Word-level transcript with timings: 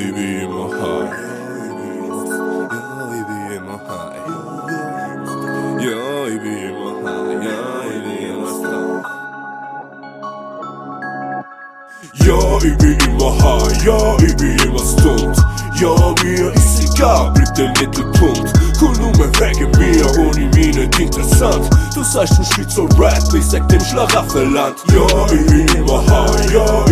we 0.00 0.12
be 0.12 0.42
in 0.44 0.50
my 0.50 0.66
high. 0.78 1.10
Yeah, 2.72 3.10
we 3.10 3.18
be 3.28 3.38
in 3.56 3.62
my 3.66 3.76
high. 3.84 4.16
Yeah, 5.84 6.24
we 6.24 6.34
be 6.38 6.52
in 6.64 6.80
Ja, 12.24 12.40
ich 12.62 12.76
bin 12.78 12.98
immer 13.08 13.32
high, 13.42 13.84
ja, 13.84 14.16
ich 14.24 14.36
bin 14.36 14.58
immer 14.60 14.78
stunt. 14.78 15.36
Ja, 15.80 15.94
mir 16.22 16.52
ist 16.52 16.80
egal, 16.80 17.32
bleib 17.34 17.54
der 17.54 17.68
Mittelpunkt. 17.68 18.52
Komm 18.78 18.92
nur 18.94 19.12
mal 19.18 19.30
weg 19.38 19.60
in 19.60 19.70
mir, 19.78 20.06
ohne 20.18 20.46
mich 20.54 20.76
nicht 20.76 20.98
interessant. 20.98 21.68
Du 21.94 22.02
sagst, 22.02 22.38
du 22.38 22.44
spielst 22.44 22.76
so 22.76 22.84
Rap, 22.98 23.22
ich 23.34 23.44
sag 23.44 23.68
dem 23.68 23.80
Schlaraffenland. 23.80 24.76
Ja, 24.92 25.06
ich 25.26 25.46
bin 25.46 25.68
immer 25.76 26.04
high, 26.06 26.52
ja, 26.52 26.89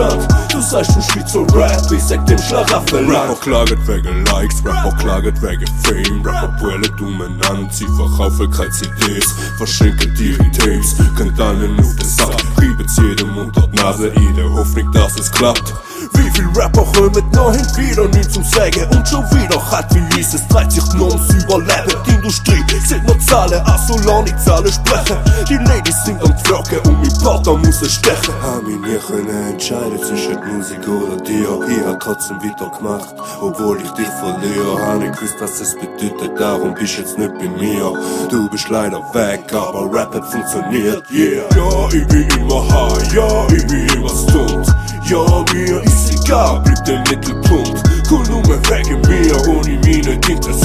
interessant. 0.00 0.28
Du 0.50 0.60
sagst, 0.60 0.96
du 0.96 1.02
spielst 1.02 1.28
so 1.28 1.42
Rap, 1.54 1.90
ich 1.92 2.02
sag 2.02 2.24
dem 2.26 2.38
Schlaraffenland. 2.38 3.30
Rapper 3.30 3.40
klagen 3.40 3.88
wegen 3.88 4.24
Likes, 4.26 4.64
Rapper 4.64 4.96
klagen 4.96 5.42
wegen 5.42 5.66
Fame. 5.82 6.24
Rapper 6.24 6.48
brüllen 6.58 7.00
umeinander, 7.00 7.68
sie 7.70 7.86
verkaufen 7.86 8.50
keine 8.50 8.70
CDs 8.70 9.34
Verschenken 9.56 10.14
ihre 10.18 10.50
Tapes, 10.52 10.96
könnt 11.16 11.38
allen 11.40 11.78
auf 11.78 11.96
den 11.96 12.08
Sack. 12.08 12.36
Reiben's 12.58 12.96
jedem 12.96 13.36
unter 13.36 13.66
die 13.68 13.76
Nase 13.76 14.08
in 14.08 14.34
der 14.36 14.50
Hoffnung, 14.50 14.90
dass 14.92 15.18
es 15.18 15.30
klappt. 15.30 15.74
Wie 16.14 16.30
viel 16.30 16.48
Rapper 16.56 16.84
kommen 16.94 17.30
noch 17.32 17.52
hin, 17.52 17.66
wieder 17.76 18.08
nichts 18.08 18.32
zum 18.32 18.44
Sagen 18.44 18.84
Und 18.90 19.06
schon 19.06 19.24
wieder 19.32 19.59
hat 19.70 19.94
wie 19.94 20.20
es 20.20 20.48
dreht 20.48 20.72
sich 20.72 20.94
nur 20.94 21.08
ums 21.08 21.28
Überleben 21.34 21.94
Die 22.06 22.14
Industrie 22.14 22.62
sieht 22.84 23.04
nur 23.04 23.18
Zahlen, 23.20 23.62
ach 23.64 23.78
solange 23.86 24.24
die 24.24 24.36
Zahlen 24.36 24.72
sprechen. 24.72 25.16
Die 25.48 25.56
Ladies 25.56 26.04
sind 26.04 26.22
am 26.22 26.36
Flocken 26.38 26.78
und 26.86 27.00
mein 27.00 27.18
Partner 27.22 27.56
muss 27.56 27.82
es 27.82 27.94
stechen. 27.94 28.34
Hab 28.42 28.62
mich 28.62 28.78
nie 28.80 28.98
können 28.98 29.52
entscheiden 29.52 29.98
zwischen 29.98 30.38
Musik 30.46 30.86
oder 30.88 31.16
dir 31.22 31.48
Ich 31.68 31.86
hab 31.86 32.00
trotzdem 32.00 32.36
weitergemacht, 32.42 33.14
obwohl 33.40 33.80
ich 33.80 33.90
dich 33.92 34.08
verliere. 34.08 34.86
Hab 34.86 34.98
nicht 34.98 35.16
gewusst, 35.16 35.36
was 35.40 35.60
es 35.60 35.74
bedeutet, 35.74 36.38
darum 36.38 36.74
bist 36.74 36.98
jetzt 36.98 37.18
nicht 37.18 37.32
bei 37.38 37.48
mir. 37.48 37.92
Du 38.30 38.48
bist 38.50 38.68
leider 38.68 39.00
weg, 39.14 39.52
aber 39.52 39.92
Rap 39.92 40.14
hat 40.14 40.26
funktioniert, 40.26 41.02
yeah. 41.10 41.44
Ja, 41.56 41.88
ich 41.92 42.06
bin 42.08 42.28
immer 42.38 42.66
high, 42.68 43.12
ja, 43.12 43.46
ich 43.48 43.66
bin 43.66 43.88
immer 43.88 44.08
stunt. 44.08 44.66
Ja, 45.04 45.44
mir 45.52 45.82
ist 45.82 46.10
egal, 46.10 46.60
bleibt 46.60 46.86
der 46.86 46.98
Mittelpunkt 47.00 47.59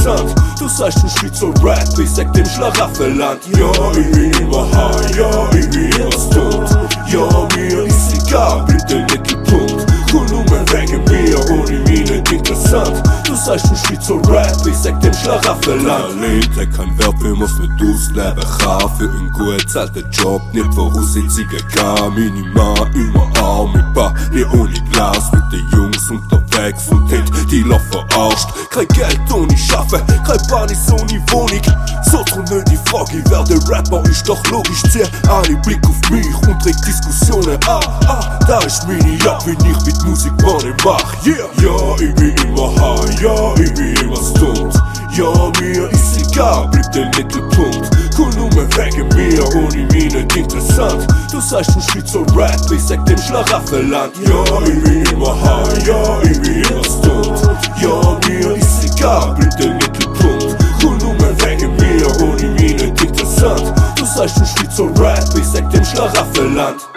interessant 0.06 0.36
Du 0.60 0.68
sagst, 0.68 1.04
du 1.04 1.10
spielst 1.10 1.38
so 1.38 1.50
Rap, 1.64 2.00
ich 2.00 2.10
sag 2.10 2.32
dem 2.34 2.46
Schlaraffenland 2.46 3.42
Ja, 3.58 3.72
ich 3.92 4.12
bin 4.12 4.32
immer 4.42 4.70
high, 4.72 5.18
ja, 5.18 5.50
ich 5.52 5.70
bin 5.70 5.92
immer 5.92 6.12
stunt 6.12 6.90
Ja, 7.08 7.48
mir 7.56 7.86
ist 7.86 8.28
egal, 8.28 8.64
bleibt 8.66 8.90
der 8.90 9.02
Mittelpunkt 9.02 9.86
Cool 10.14 10.26
nur 10.30 10.46
wegen 10.72 11.04
mir, 11.06 11.40
ohne 11.50 11.80
nicht 11.80 12.32
interessant. 12.32 13.04
Du 13.26 13.36
sagst, 13.36 13.70
du 13.70 13.76
spielst 13.76 14.08
so 14.08 14.16
Rap, 14.18 14.56
ich 14.66 14.76
sag 14.76 15.00
dem 15.02 15.14
Schlaraffenland. 15.14 16.22
Der 16.56 16.68
kein 16.68 16.98
Werbe 16.98 17.36
muss 17.36 17.58
nicht 17.60 17.74
ausleben. 17.82 18.44
Kann 18.60 18.90
Für 18.98 19.10
einen 19.10 19.32
gut 19.32 19.70
zahlten 19.70 20.10
Job, 20.12 20.42
nicht 20.54 20.74
Voraussetzungen 20.74 21.60
Meine 22.16 22.50
Mann 22.54 22.94
immer 22.94 23.30
arm 23.44 23.74
mit 23.74 23.94
Bar, 23.94 24.14
nie 24.32 24.46
ohne 24.46 24.74
Glas 24.92 25.32
Mit 25.34 25.44
den 25.52 25.68
Jungs 25.72 26.10
und 26.56 27.10
Hit, 27.10 27.52
die 27.52 27.62
Lauf 27.64 27.82
verarscht 27.92 28.48
Kein 28.70 28.88
Geld 28.90 29.20
ohne 29.34 29.58
Schaffen, 29.58 30.02
kein 30.26 30.48
Panis 30.48 30.90
ohne 30.92 31.22
Wohnung 31.32 31.62
So 32.10 32.24
drum 32.24 32.44
nicht 32.46 32.72
die 32.72 32.90
Frage, 32.90 33.22
wer 33.30 33.44
der 33.44 33.60
Rapper 33.70 34.02
ist 34.10 34.28
doch 34.28 34.42
logisch 34.52 34.82
Zieh 34.90 35.04
alle 35.28 35.58
Blick 35.58 35.80
auf 35.86 36.10
mich 36.10 36.26
und 36.48 36.66
regt 36.66 36.88
Diskussionen 36.88 37.60
an 37.68 37.84
ah, 38.08 38.40
Da 38.48 38.60
ist 38.60 38.88
meine 38.88 39.18
Jagd, 39.18 39.48
wenn 39.48 39.70
ich 39.70 39.86
mit 39.86 40.02
Musik 40.06 40.32
Money 40.42 40.74
mach 40.84 41.26
Yeah, 41.26 41.50
ja, 41.62 41.96
ich 42.00 42.16
bin 42.16 42.36
immer 42.48 42.74
high, 42.80 43.22
ja, 43.22 43.54
ich 43.56 43.74
bin 43.74 43.96
immer 43.98 44.16
stunt 44.16 44.76
Ja, 45.12 45.52
mir 45.60 45.90
ist 45.92 46.18
egal, 46.18 46.68
bleibt 46.70 46.96
der 46.96 47.06
Mittelpunkt 47.08 47.90
Cool 48.18 48.34
nur 48.36 48.50
wegen 48.56 49.08
mir, 49.10 49.46
ohne 49.56 49.86
mich 49.92 49.95
interessant. 50.56 51.08
Du 51.32 51.40
sagst, 51.40 51.76
du 51.76 51.82
spielst 51.82 52.14
so 52.14 52.22
Rap, 52.36 52.60
ich 52.72 52.82
sag 52.82 53.06
dem 53.06 53.18
Schlaraffenland. 53.18 54.14
Ja, 54.26 54.44
ich 54.62 54.84
bin 54.84 55.04
immer 55.14 55.36
high, 55.42 55.88
ja, 55.88 56.22
ich 56.24 56.42
bin 56.42 56.64
immer 56.64 56.84
stunt. 56.84 57.42
Ja, 57.82 58.18
mir 58.28 58.56
ist 58.56 58.86
egal, 58.86 59.36
der 59.60 59.74
Mittelpunkt. 59.74 60.56
Nur 60.82 61.20
wegen 61.46 61.76
mir, 61.76 62.08
ohne 62.22 62.48
mich 62.54 62.76
nicht 62.76 63.04
interessant. 63.04 63.74
Du 63.96 64.06
sagst, 64.06 64.40
du 64.40 64.46
spielst 64.46 64.78
so 64.78 64.86
Rap, 64.98 65.26
ich 65.38 65.46
sag 65.46 65.70
dem 65.70 65.84
Schlaraffenland 65.84 66.95